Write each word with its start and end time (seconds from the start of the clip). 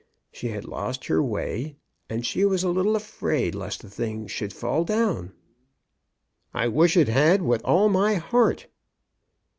She 0.31 0.47
had 0.47 0.65
lost 0.65 1.05
her 1.05 1.21
way, 1.21 1.75
and 2.09 2.25
she 2.25 2.43
was 2.43 2.63
a 2.63 2.71
little 2.71 2.95
afraid 2.95 3.53
lest 3.53 3.83
the 3.83 3.89
thing 3.91 4.25
should 4.25 4.51
fall 4.51 4.83
down." 4.83 5.31
I 6.55 6.69
wish 6.69 6.97
it 6.97 7.07
had 7.07 7.43
with 7.43 7.63
all 7.63 7.87
my 7.87 8.15
heart." 8.15 8.65